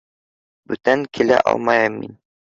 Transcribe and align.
Бүтән 0.71 1.03
килә 1.19 1.39
алмайым 1.53 2.01
мин. 2.01 2.19